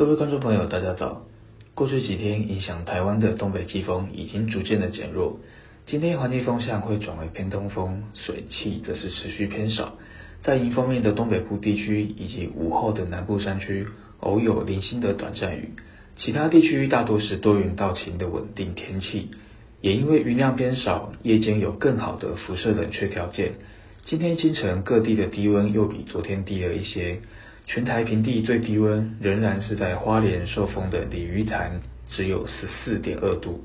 [0.00, 1.26] 各位观众朋友，大家早。
[1.74, 5.40] 过去几天，影响台湾的东北季风已经逐渐的减弱。
[5.84, 9.98] 今天环境风向会转为偏东风，水汽则是持续偏少。
[10.42, 13.88] 在迎风面的东北部地区以及午后的南部山区，
[14.20, 15.74] 偶有零星的短暂雨。
[16.16, 19.28] 其他地区大多是多云到晴的稳定天气。
[19.82, 23.52] 也因为云量偏少，夜间有更好的辐射冷却条件。
[24.06, 27.20] 今天清晨各地的低温又比昨天低了一些。
[27.66, 33.64] 全台平地最低温仍然是在花莲寿丰的鲤鱼潭，只有十四点二度。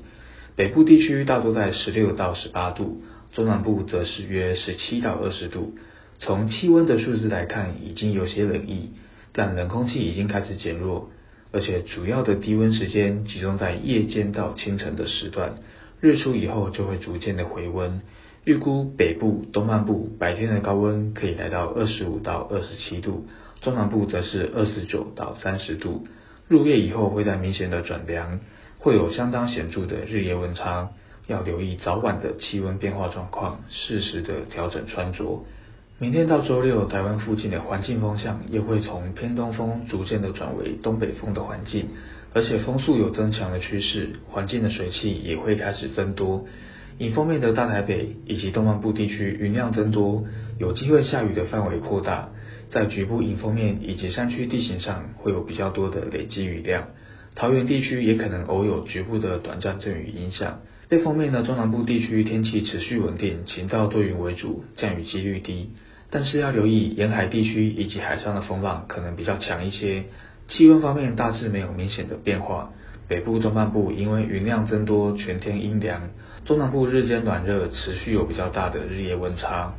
[0.54, 5.74] 北部地区大多在十六到十八度，中南部则是约十七到二十度。
[6.18, 8.90] 从气温的数字来看，已经有些冷意，
[9.32, 11.10] 但冷空气已经开始减弱，
[11.52, 15.56] 而且主要的低温时间集中在夜间到清晨的时段，
[16.00, 18.00] 日出以后就会逐渐的回温。
[18.46, 23.26] 预估北部、东半部白天的高温可以来到二十五到二十七度。
[23.60, 26.06] 中南部则是二十九到三十度，
[26.46, 28.38] 入夜以后会再明显的转凉，
[28.78, 30.90] 会有相当显著的日夜温差，
[31.26, 35.44] 要留意早晚的气温变化状况，适时的调整穿着。
[35.98, 41.88] 明天到周六，台湾附近的环境风向又会从偏东风逐渐的转为东北风的环境，
[42.32, 46.46] 而且风速有增强的趋势，环境的水汽也会开始增多。
[46.98, 50.24] 迎风面的大台北以及东半部地区云量增多，
[50.58, 52.30] 有机会下雨的范围扩大。
[52.70, 56.88] 在局部迎风面以及山区地形上会有比较多的累积雨量，
[57.34, 60.60] 桃园地区也可能偶有局部的短暂阵雨影响。
[60.88, 65.70] 背风面的中南部地区天气持续稳定，晴到多云为主，降雨几率低。
[66.10, 70.04] 但是要留意沿海地区以及海上的风浪可能比较强一些。
[70.48, 72.72] 气温方面大致没有明显的变化，
[73.08, 76.10] 北部东半部因为云量增多，全天阴凉；
[76.44, 79.74] 中南部日间暖热，持续有比较大的日夜温差。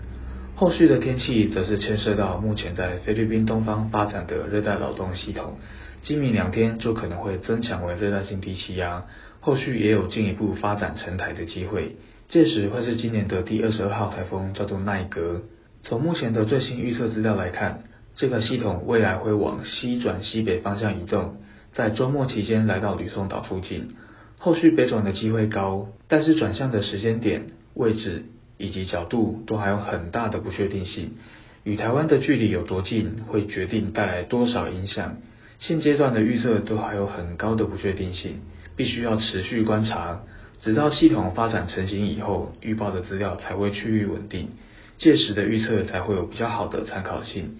[0.56, 5.58] 后续的天气则是牵涉到目前在菲律宾东方发展的热带扰动系统，
[6.02, 9.06] 今明两天就可能会增强为热带性低气压，
[9.40, 11.98] 后续也有进一步发展成台的机会，
[12.30, 15.44] 届时会是今年的第二十二号台风，叫做奈格。
[15.84, 17.84] 从目前的最新预测资料来看，
[18.16, 21.36] 这个系统未来会往西转西北方向移动，
[21.78, 23.90] 在周末期间来到吕宋岛附近，
[24.40, 27.44] 后续北转的机会高，但是转向的时间点、
[27.76, 28.26] 位置。
[28.60, 31.12] 以及角度都还有很大的不确定性，
[31.64, 35.18] 与台湾的距离有多近，会决定带来多少影响。
[35.60, 38.40] 现阶段的预测都还有很高的不确定性，
[38.76, 40.24] 必须要持续观察，
[40.60, 44.50] 直到系统发展成型以后，预报的资料才会趋于稳定，
[44.98, 47.58] 届时的预测才会有比较好的参考性。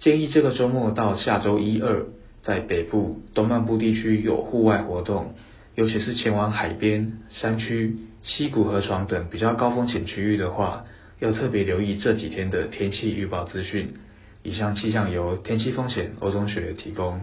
[0.00, 2.06] 建议这个周末到下周一二，
[2.42, 5.34] 在北部、东半部地区有户外活动，
[5.74, 7.96] 尤其是前往海边、山区。
[8.24, 10.84] 溪谷、河床等比较高风险区域的话，
[11.20, 13.94] 要特别留意这几天的天气预报资讯。
[14.42, 17.20] 以上气象由天气风险欧中学提供。